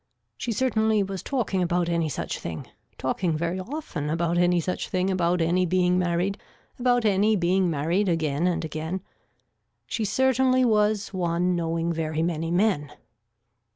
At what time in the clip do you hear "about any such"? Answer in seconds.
1.61-2.39, 4.09-4.89